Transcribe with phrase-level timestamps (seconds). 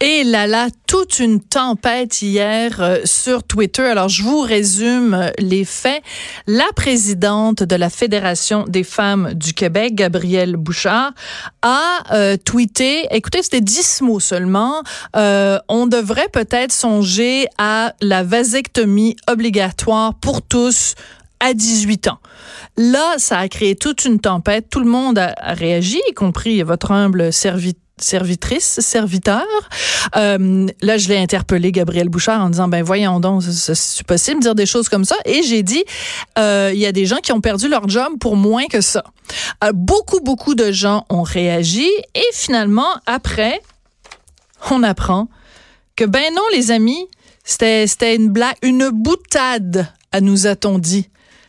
[0.00, 3.82] Et là là, toute une tempête hier euh, sur Twitter.
[3.82, 6.02] Alors, je vous résume euh, les faits.
[6.46, 11.12] La présidente de la Fédération des femmes du Québec, Gabrielle Bouchard,
[11.62, 14.82] a euh, tweeté, écoutez, c'était dix mots seulement,
[15.14, 20.94] on devrait peut-être songer à la vasectomie obligatoire pour tous
[21.40, 22.18] à 18 ans.
[22.76, 24.68] Là, ça a créé toute une tempête.
[24.70, 29.44] Tout le monde a réagi, y compris votre humble serviteur servitrice, serviteur.
[30.16, 34.42] Euh, là, je l'ai interpellé, Gabriel Bouchard, en disant, ben voyons donc, c'est possible de
[34.42, 35.16] dire des choses comme ça?
[35.24, 35.84] Et j'ai dit,
[36.38, 39.04] euh, il y a des gens qui ont perdu leur job pour moins que ça.
[39.62, 41.88] Euh, beaucoup, beaucoup de gens ont réagi.
[42.14, 43.60] Et finalement, après,
[44.70, 45.28] on apprend
[45.96, 47.08] que, ben non, les amis,
[47.44, 49.86] c'était, une blague, une boutade,
[50.20, 51.08] nous a-t-on dit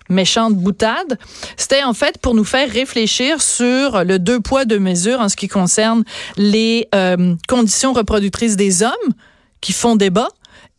[0.09, 1.17] méchante boutade.
[1.57, 5.35] C'était en fait pour nous faire réfléchir sur le deux poids deux mesures en ce
[5.35, 6.03] qui concerne
[6.37, 9.13] les euh, conditions reproductrices des hommes
[9.61, 10.27] qui font débat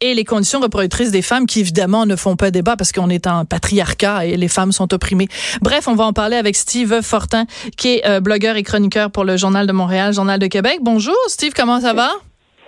[0.01, 3.27] et les conditions reproductrices des femmes qui évidemment ne font pas débat parce qu'on est
[3.27, 5.29] en patriarcat et les femmes sont opprimées.
[5.63, 9.25] Bref, on va en parler avec Steve Fortin qui est euh, blogueur et chroniqueur pour
[9.25, 10.79] le Journal de Montréal, Journal de Québec.
[10.83, 12.11] Bonjour Steve, comment ça va?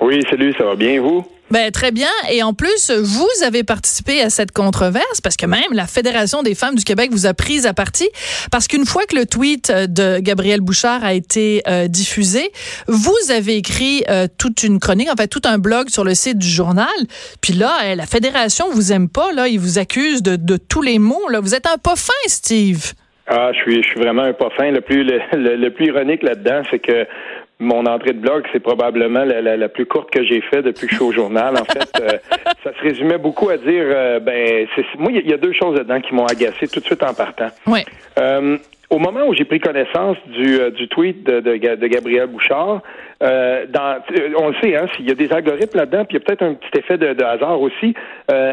[0.00, 1.24] Oui, salut, ça va bien vous?
[1.50, 2.08] Ben, très bien.
[2.30, 6.54] Et en plus, vous avez participé à cette controverse parce que même la Fédération des
[6.54, 8.08] femmes du Québec vous a prise à partie
[8.52, 12.50] parce qu'une fois que le tweet euh, de Gabriel Bouchard a été euh, diffusé,
[12.86, 16.36] vous avez écrit euh, toute une chronique, en fait, tout un blog sur le site
[16.36, 16.86] du journal.
[17.40, 19.48] Puis là, la Fédération vous aime pas, là.
[19.48, 21.40] Ils vous accusent de, de tous les mots, là.
[21.40, 22.92] Vous êtes un pas fin, Steve.
[23.26, 24.70] Ah, je suis, je suis vraiment un pas fin.
[24.70, 27.06] Le plus, le, le plus ironique là-dedans, c'est que
[27.60, 30.96] mon entrée de blog, c'est probablement la, plus courte que j'ai fait depuis que je
[30.96, 31.54] suis au journal.
[31.56, 32.18] En fait, euh,
[32.64, 35.76] ça se résumait beaucoup à dire, euh, ben, c'est, moi, il y, a deux choses
[35.76, 37.48] là-dedans qui m'ont agacé tout de suite en partant.
[37.66, 37.80] Oui.
[38.18, 38.58] Euh,
[38.90, 42.80] au moment où j'ai pris connaissance du, du tweet de, de, de Gabriel Bouchard,
[43.20, 43.98] dans,
[44.38, 46.42] on le sait, hein, s'il y a des algorithmes là-dedans, puis il y a peut-être
[46.42, 47.92] un petit effet de, hasard aussi.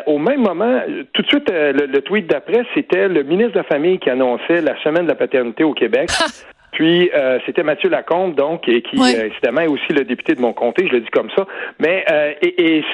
[0.07, 0.81] au même moment,
[1.13, 4.59] tout de suite, le, le tweet d'après, c'était le ministre de la Famille qui annonçait
[4.59, 6.09] la semaine de la paternité au Québec.
[6.75, 10.41] Puis euh, c'était Mathieu Lacombe, donc, et qui euh, évidemment est aussi le député de
[10.41, 11.47] mon comté, je le dis comme ça.
[11.79, 12.85] Mais euh, et, et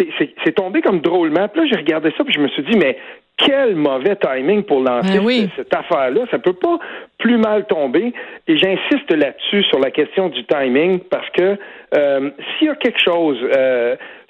[0.45, 1.47] c'est tombé comme drôlement.
[1.47, 2.97] Puis là, j'ai regardé ça, puis je me suis dit, mais
[3.37, 6.25] quel mauvais timing pour lancer ben cette, affaire-là.
[6.29, 6.77] Ça peut pas
[7.17, 8.13] plus mal tomber.
[8.47, 11.57] Et j'insiste là-dessus sur la question du timing parce que
[11.91, 13.39] s'il y a quelque chose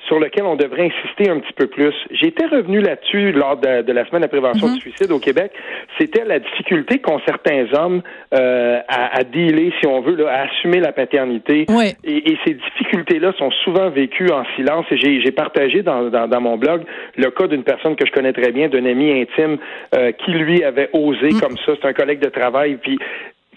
[0.07, 1.93] sur lequel on devrait insister un petit peu plus.
[2.11, 4.75] J'étais revenu là-dessus lors de, la semaine de prévention mhm.
[4.75, 5.51] du suicide au Québec.
[5.99, 8.01] C'était la difficulté qu'ont certains hommes
[8.33, 11.65] euh, à, à, dealer, si on veut, là, à assumer la paternité.
[12.03, 14.85] Et, et, ces difficultés-là sont souvent vécues en silence.
[14.91, 16.83] Et j'ai partagé dans, dans, dans, mon blog
[17.17, 19.57] le cas d'une personne que je connais très bien, d'un ami intime,
[19.95, 21.39] euh, qui lui avait osé mm.
[21.39, 21.73] comme ça.
[21.79, 22.77] C'est un collègue de travail.
[22.81, 22.97] Puis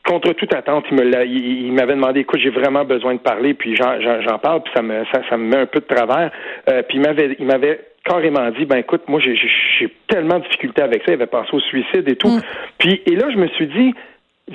[0.07, 3.75] contre toute attente, il me il, m'avait demandé, écoute, j'ai vraiment besoin de parler, puis
[3.75, 6.31] j'en parle, puis ça me, ça, ça me met un peu de travers.
[6.69, 10.45] Euh, puis il m'avait, il m'avait carrément dit, ben écoute, moi j'ai, j'ai tellement de
[10.45, 12.29] difficultés avec ça, il avait pensé au suicide et tout.
[12.29, 12.43] Mm.
[12.79, 13.95] Puis et là, je me suis dit,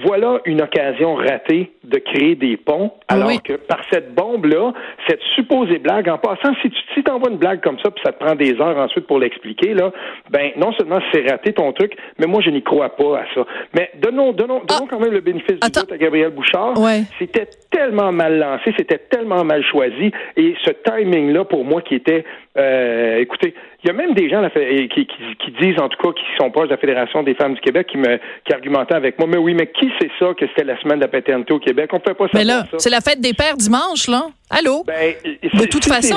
[0.03, 4.71] voilà une occasion ratée de créer des ponts, alors que par cette bombe-là,
[5.07, 8.11] cette supposée blague, en passant, si tu si t'envoies une blague comme ça, puis ça
[8.11, 9.91] te prend des heures ensuite pour l'expliquer, là,
[10.29, 13.45] ben non seulement c'est raté ton truc, mais moi je n'y crois pas à ça.
[13.73, 14.87] Mais donnons, donnons, donnons ah.
[14.89, 16.75] quand même le bénéfice du doute à Gabriel Bouchard.
[17.17, 22.25] C'était tellement mal lancé, c'était tellement mal choisi, et ce timing-là pour moi qui était,
[22.57, 26.13] euh, écoutez, il y a même des gens qui, qui, qui, disent, en tout cas,
[26.13, 29.19] qui sont proches de la Fédération des femmes du Québec, qui me qui argumentaient avec
[29.19, 29.27] moi.
[29.27, 31.91] Mais oui, mais qui sait ça que c'était la semaine de la paternité au Québec?
[31.93, 34.27] On peut pas savoir Mais là, c'est la fête des pères dimanche, là.
[34.49, 34.83] Allô?
[34.83, 36.15] Ben, de toute façon.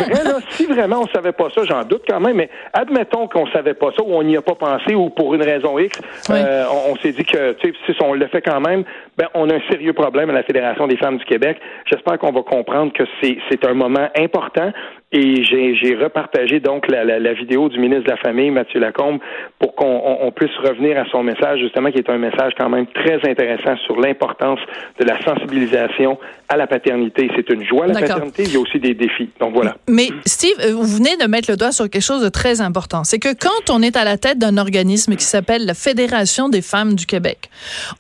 [0.50, 3.91] si vraiment on savait pas ça, j'en doute quand même, mais admettons qu'on savait pas
[3.94, 6.00] ça ou on n'y a pas pensé ou pour une raison X,
[6.31, 8.84] euh, on, s'est dit que, si on le fait quand même,
[9.19, 11.59] ben, on a un sérieux problème à la Fédération des femmes du Québec.
[11.91, 14.72] J'espère qu'on va comprendre que c'est, un moment important
[15.12, 19.20] et j'ai, repartagé donc la, la, la, vidéo du ministre de la Famille, Mathieu Lacombe,
[19.59, 22.87] pour qu'on on, puisse revenir à son message, justement, qui est un message quand même
[22.87, 24.58] très intéressant sur l'importance
[24.99, 26.19] de la sensibilisation
[26.49, 27.31] à la paternité.
[27.37, 29.30] C'est une joie, la paternité, il y a aussi des défis.
[29.40, 29.76] Donc voilà.
[29.88, 33.04] Mais Steve, euh, vous venez de mettre le doigt sur quelque chose de très important.
[33.04, 36.62] C'est que quand on est à la tête d'un organisme qui s'appelle la Fédération des
[36.62, 37.50] femmes du Québec,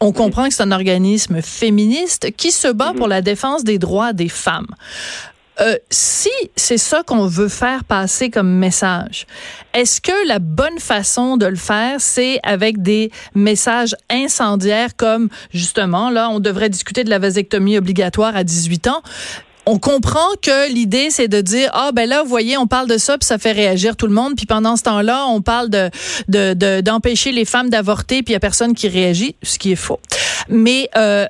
[0.00, 2.96] on comprend que c'est un organisme féministe qui se bat mm-hmm.
[2.96, 4.66] pour la défense des droits des femmes.
[5.60, 9.26] Euh, si c'est ça qu'on veut faire passer comme message,
[9.74, 16.10] est-ce que la bonne façon de le faire, c'est avec des messages incendiaires comme justement,
[16.10, 19.02] là, on devrait discuter de la vasectomie obligatoire à 18 ans?
[19.66, 22.98] On comprend que l'idée c'est de dire ah ben là vous voyez on parle de
[22.98, 25.90] ça puis ça fait réagir tout le monde puis pendant ce temps-là on parle de
[26.80, 29.76] d'empêcher de, les femmes d'avorter puis il y a personne qui réagit ce qui est
[29.76, 30.00] faux.
[30.48, 31.26] Mais euh,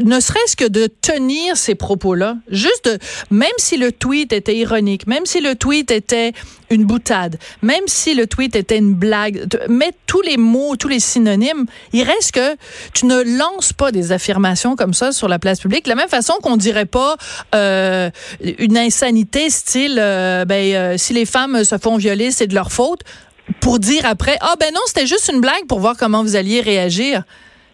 [0.00, 2.98] ne serait-ce que de tenir ces propos-là, juste de,
[3.30, 6.32] même si le tweet était ironique, même si le tweet était
[6.70, 11.00] une boutade, même si le tweet était une blague, mettre tous les mots, tous les
[11.00, 12.56] synonymes, il reste que
[12.94, 16.08] tu ne lances pas des affirmations comme ça sur la place publique, de la même
[16.08, 17.16] façon qu'on dirait pas
[17.54, 18.10] euh,
[18.40, 22.72] une insanité style, euh, ben, euh, si les femmes se font violer, c'est de leur
[22.72, 23.00] faute,
[23.60, 26.60] pour dire après, ah ben non, c'était juste une blague pour voir comment vous alliez
[26.60, 27.24] réagir.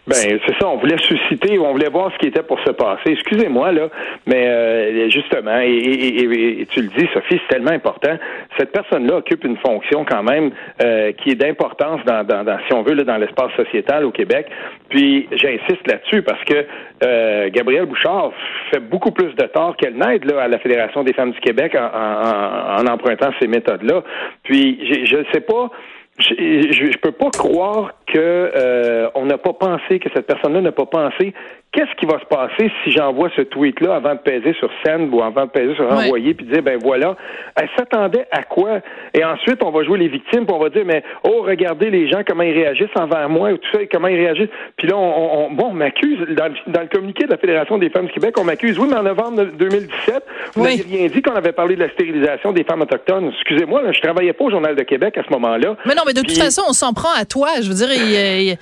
[0.07, 3.11] Ben c'est ça, on voulait susciter, on voulait voir ce qui était pour se passer.
[3.11, 3.89] Excusez-moi là,
[4.25, 8.17] mais euh, justement, et, tu le dis, Sophie, c'est tellement important.
[8.57, 10.51] Cette personne-là occupe une fonction quand même
[10.81, 14.11] euh, qui est d'importance dans, dans, dans, si on veut, là, dans l'espace sociétal au
[14.11, 14.47] Québec.
[14.87, 16.65] Puis j'insiste là-dessus parce que
[17.03, 18.31] euh, Gabrielle Bouchard
[18.71, 21.75] fait beaucoup plus de tort qu'elle n'aide là à la Fédération des femmes du Québec
[21.75, 24.03] en, en, en empruntant ces méthodes-là.
[24.43, 25.69] Puis je ne sais pas
[26.17, 30.71] je, je, peux pas croire que euh, on n'a pas pensé que cette personne-là n'a
[30.71, 31.33] pas pensé
[31.71, 35.21] qu'est-ce qui va se passer si j'envoie ce tweet-là avant de peser sur send ou
[35.21, 37.15] avant de peser sur envoyer puis dire ben voilà,
[37.55, 38.79] elle s'attendait à quoi?
[39.13, 42.09] Et ensuite on va jouer les victimes puis on va dire mais oh regardez les
[42.09, 44.49] gens comment ils réagissent envers moi ou tout ça comment ils réagissent.
[44.77, 47.89] Puis là on, on bon on m'accuse dans, dans, le communiqué de la Fédération des
[47.89, 50.23] femmes du Québec on m'accuse oui mais en novembre 2017
[50.55, 53.31] vous n'avez rien dit qu'on avait parlé de la stérilisation des femmes autochtones.
[53.33, 55.75] Excusez-moi là, je travaillais pas au journal de Québec à ce moment-là.
[55.85, 57.49] Mais non mais de toute façon on s'en prend à toi.
[57.61, 58.57] Je veux dire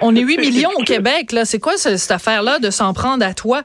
[0.00, 1.44] on est 8 millions au Québec là.
[1.44, 3.62] C'est quoi cette affaire là de s'en prendre à toi.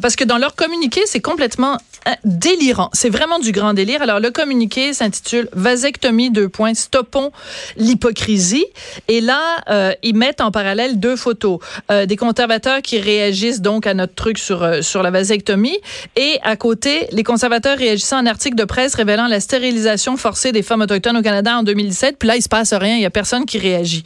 [0.00, 1.78] parce que dans leur communiqué, c'est complètement
[2.08, 2.88] euh, délirant.
[2.94, 4.00] C'est vraiment du grand délire.
[4.00, 7.30] Alors, le communiqué s'intitule Vasectomie, deux points, stoppons
[7.76, 8.64] l'hypocrisie.
[9.06, 11.58] Et là, euh, ils mettent en parallèle deux photos.
[11.90, 15.76] Euh, des conservateurs qui réagissent donc à notre truc sur, sur la vasectomie.
[16.16, 20.52] Et à côté, les conservateurs réagissant à un article de presse révélant la stérilisation forcée
[20.52, 22.16] des femmes autochtones au Canada en 2017.
[22.18, 22.96] Puis là, il se passe rien.
[22.96, 24.04] Il y a personne qui réagit.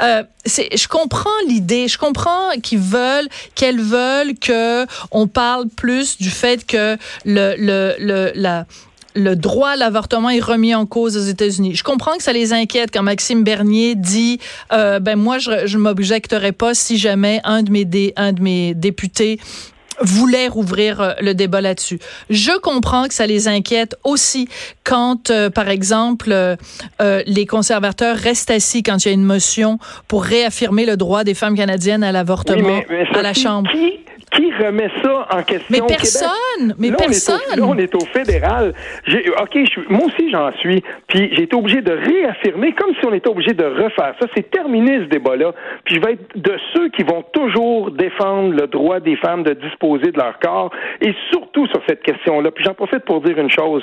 [0.00, 1.86] je comprends l'idée.
[1.86, 7.94] Je comprends qu'ils veulent, qu'elles veulent que on parle plus du fait que le, le,
[7.98, 8.32] le,
[9.16, 11.74] le droit à l'avortement est remis en cause aux États-Unis.
[11.74, 14.38] Je comprends que ça les inquiète quand Maxime Bernier dit
[14.72, 17.86] euh, ben moi je je m'objecterai pas si jamais un de mes
[18.16, 19.40] un de mes députés
[20.00, 21.98] voulait rouvrir euh, le débat là-dessus.
[22.30, 24.48] Je comprends que ça les inquiète aussi
[24.84, 26.34] quand, euh, par exemple,
[27.00, 29.78] les conservateurs restent assis quand il y a une motion
[30.08, 32.80] pour réaffirmer le droit des femmes canadiennes à l'avortement
[33.14, 33.70] à la Chambre.
[33.72, 33.98] Qui
[34.58, 35.86] remet ça en question?
[35.86, 36.74] Mais personne!
[36.78, 37.38] Mais personne!
[37.52, 38.74] On est, au, on est au fédéral.
[39.40, 40.82] OK, je, moi aussi j'en suis.
[41.08, 44.26] Puis j'ai été obligé de réaffirmer, comme si on était obligé de refaire ça.
[44.34, 45.52] C'est terminé ce débat-là.
[45.84, 49.52] Puis je vais être de ceux qui vont toujours défendre le droit des femmes de
[49.54, 50.70] disposer de leur corps,
[51.00, 52.50] et surtout sur cette question-là.
[52.50, 53.82] Puis j'en profite pour dire une chose.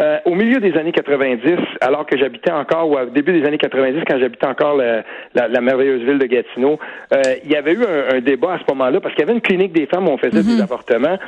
[0.00, 3.58] Euh, au milieu des années 90, alors que j'habitais encore, ou au début des années
[3.58, 5.02] 90, quand j'habitais encore la,
[5.34, 6.78] la, merveilleuse ville de Gatineau,
[7.12, 9.34] euh, il y avait eu un, un débat à ce moment-là, parce qu'il y avait
[9.34, 10.62] une clinique des femmes où on faisait des mhm.
[10.62, 11.18] avortements.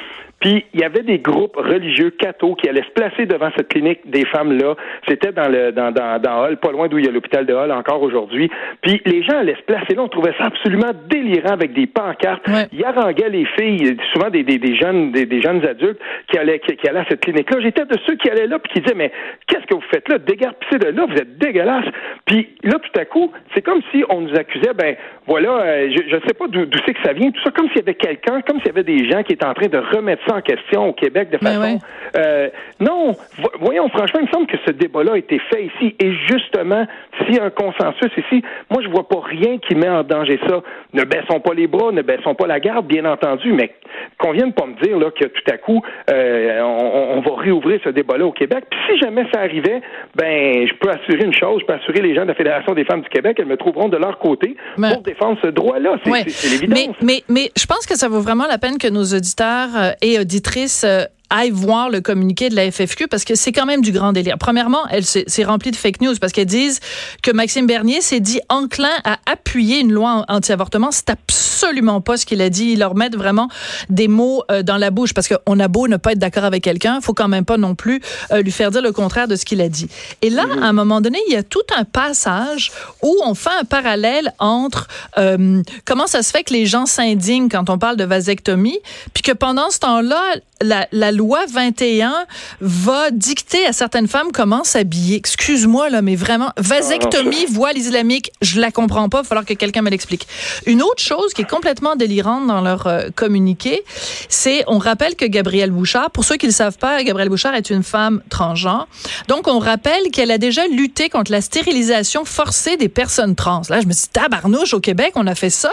[0.40, 4.00] Puis il y avait des groupes religieux cathos qui allaient se placer devant cette clinique
[4.04, 4.74] des femmes-là.
[5.08, 7.54] C'était dans le dans, dans, dans Hall, pas loin d'où il y a l'hôpital de
[7.54, 8.50] Hall encore aujourd'hui.
[8.82, 10.02] Puis les gens allaient se placer là.
[10.02, 12.46] On trouvait ça absolument délirant avec des pancartes.
[12.72, 16.00] Ils haranguaient les filles, souvent des, des, des jeunes des, des, jeunes adultes
[16.30, 17.60] qui allaient qui, allaient à cette clinique-là.
[17.60, 19.12] J'étais de ceux qui allaient là puis qui disaient mais
[19.46, 20.18] qu'est-ce que vous faites là?
[20.18, 21.86] Dégarpissez de là, vous êtes dégueulasse.
[22.26, 26.16] Puis là tout à coup, c'est comme si on nous accusait ben voilà, euh, je
[26.16, 28.40] ne sais pas d'où c'est que ça vient, tout ça comme s'il y avait quelqu'un,
[28.46, 30.88] comme s'il y avait des gens qui étaient en train de remettre ça en question
[30.88, 31.78] au Québec de ben façon.
[32.16, 32.48] Euh,
[32.80, 33.14] non,
[33.60, 35.94] voyons, franchement, il me semble que ce débat-là a été fait ici.
[35.98, 36.86] Et justement,
[37.18, 40.38] s'il y a un consensus ici, moi, je vois pas rien qui met en danger
[40.48, 40.62] ça.
[40.92, 43.72] Ne baissons pas les bras, ne baissons pas la garde, bien entendu, mais
[44.18, 47.90] qu'on vienne pas me dire là, que tout à coup, euh, on, va réouvrir ce
[47.90, 48.64] débat-là au Québec.
[48.70, 49.80] Puis si jamais ça arrivait,
[50.14, 52.84] ben, je peux assurer une chose, je peux assurer les gens de la Fédération des
[52.84, 55.96] femmes du Québec, elles me trouveront de leur côté pour défendre ce droit-là.
[56.04, 56.96] C'est l'évidence.
[57.00, 59.92] Mais, mais, mais je pense que ça vaut vraiment la peine que nos auditeurs euh,
[60.02, 63.82] et auditrices euh, aille voir le communiqué de la FFQ parce que c'est quand même
[63.82, 64.38] du grand délire.
[64.38, 66.80] Premièrement, elle c'est rempli de fake news parce qu'elles disent
[67.22, 70.90] que Maxime Bernier s'est dit enclin à appuyer une loi anti-avortement.
[70.90, 72.72] C'est absolument pas ce qu'il a dit.
[72.72, 73.48] Il leur met vraiment
[73.88, 76.62] des mots euh, dans la bouche parce qu'on a beau ne pas être d'accord avec
[76.62, 78.00] quelqu'un, faut quand même pas non plus
[78.32, 79.88] euh, lui faire dire le contraire de ce qu'il a dit.
[80.22, 80.62] Et là, mm-hmm.
[80.62, 84.32] à un moment donné, il y a tout un passage où on fait un parallèle
[84.38, 88.78] entre euh, comment ça se fait que les gens s'indignent quand on parle de vasectomie,
[89.14, 90.22] puis que pendant ce temps-là,
[90.62, 92.12] la, la loi 21
[92.60, 95.16] va dicter à certaines femmes comment s'habiller.
[95.16, 99.18] Excuse-moi, là, mais vraiment, vasectomie, voile islamique, je la comprends pas.
[99.18, 100.26] Il va falloir que quelqu'un me l'explique.
[100.66, 103.82] Une autre chose qui est complètement délirante dans leur euh, communiqué,
[104.28, 107.54] c'est, on rappelle que Gabrielle Bouchard, pour ceux qui ne le savent pas, Gabrielle Bouchard
[107.54, 108.88] est une femme transgenre.
[109.28, 113.62] Donc, on rappelle qu'elle a déjà lutté contre la stérilisation forcée des personnes trans.
[113.68, 115.70] Là, je me dis, tabarnouche, au Québec, on a fait ça?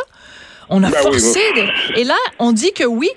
[0.70, 1.39] On a Ben oui, forcé.
[1.55, 1.62] oui.
[1.96, 3.10] des- Et là, on dit que oui,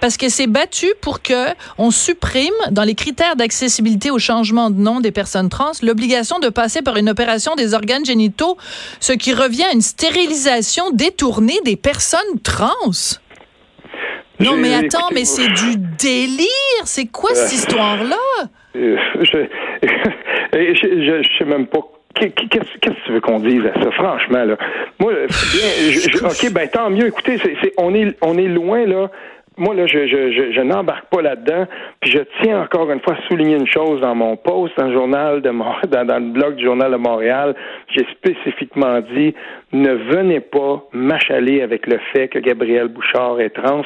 [0.00, 1.46] parce que c'est battu pour que
[1.78, 6.48] on supprime dans les critères d'accessibilité au changement de nom des personnes trans l'obligation de
[6.48, 8.56] passer par une opération des organes génitaux,
[9.00, 12.70] ce qui revient à une stérilisation détournée des personnes trans.
[14.40, 16.48] Non, mais attends, mais c'est du délire.
[16.84, 18.16] C'est quoi cette histoire-là?
[18.76, 19.38] Euh, je,
[20.52, 21.78] je, je, je sais même pas.
[22.14, 24.56] Qu'est- Qu'est-ce que tu veux qu'on dise à ça, franchement, là?
[25.00, 25.28] Moi, bien,
[25.90, 27.06] je- je- OK, ben tant mieux.
[27.08, 29.10] Écoutez, c'est c'est- on, est, on est loin, là.
[29.56, 31.66] Moi, là, je, je, je, je n'embarque pas là-dedans.
[32.00, 34.92] Puis je tiens encore une fois à souligner une chose dans mon post dans le
[34.92, 37.54] journal de Mont- dans, dans le blog du Journal de Montréal.
[37.88, 39.32] J'ai spécifiquement dit
[39.72, 43.82] ne venez pas m'achaler avec le fait que Gabrielle Bouchard est trans.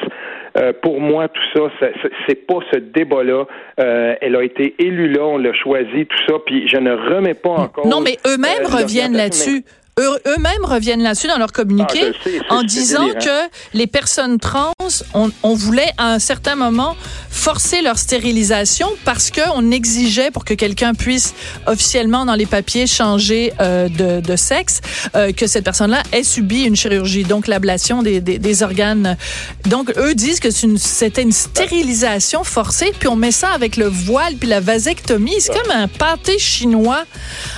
[0.57, 1.89] Euh, pour moi, tout ça,
[2.27, 3.45] c'est pas ce débat-là.
[3.79, 6.35] Euh, elle a été élue là, on l'a choisi, tout ça.
[6.45, 7.87] Puis je ne remets pas encore.
[7.87, 9.63] Non, mais eux-mêmes euh, reviennent là-dessus.
[9.99, 14.73] Eux- Eux-mêmes reviennent là-dessus dans leur communiqué Ah, sais, en disant que les personnes trans,
[15.13, 16.95] on, on voulait à un certain moment
[17.29, 21.33] forcer leur stérilisation parce qu'on exigeait pour que quelqu'un puisse
[21.67, 24.81] officiellement dans les papiers changer euh, de, de sexe
[25.15, 29.17] euh, que cette personne-là ait subi une chirurgie, donc l'ablation des, des, des organes.
[29.65, 33.77] Donc eux disent que c'est une- c'était une stérilisation forcée, puis on met ça avec
[33.77, 35.35] le voile puis la vasectomie.
[35.39, 37.03] C'est comme un pâté chinois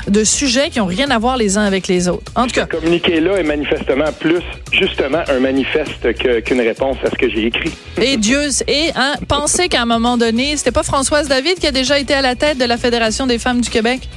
[0.08, 2.31] de sujets qui ont rien à voir les uns avec les autres.
[2.36, 7.16] En tout cas, Ce communiqué-là est manifestement plus, justement, un manifeste qu'une réponse à ce
[7.16, 7.72] que j'ai écrit.
[8.02, 11.72] et Dieu, et hein, pensez qu'à un moment donné, c'était pas Françoise David qui a
[11.72, 14.08] déjà été à la tête de la Fédération des femmes du Québec?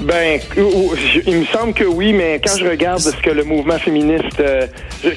[0.00, 0.40] Ben,
[1.26, 4.66] il me semble que oui, mais quand je regarde ce que le mouvement féministe, euh,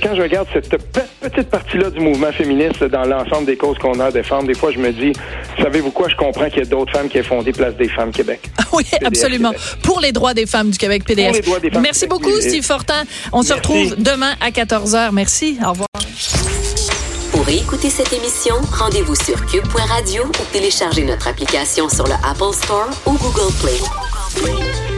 [0.01, 3.99] quand je regarde cette pe- petite partie-là du mouvement féministe dans l'ensemble des causes qu'on
[3.99, 5.13] a à défendre, des fois je me dis,
[5.61, 8.11] savez-vous quoi, je comprends qu'il y a d'autres femmes qui ont fondé Place des femmes
[8.11, 8.49] Québec.
[8.71, 9.51] Oui, absolument.
[9.83, 11.23] Pour les droits des femmes du Québec, PDS.
[11.25, 12.41] Pour les droits des femmes Merci du Québec, beaucoup.
[12.41, 13.03] Steve Fortin.
[13.33, 15.09] On se retrouve demain à 14h.
[15.11, 15.57] Merci.
[15.65, 15.87] Au revoir.
[17.31, 22.89] Pour écouter cette émission, rendez-vous sur cube.radio ou téléchargez notre application sur le Apple Store
[23.05, 24.08] ou Google Play.
[24.39, 24.88] Switch.